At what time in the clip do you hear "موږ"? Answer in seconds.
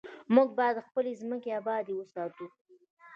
0.35-0.49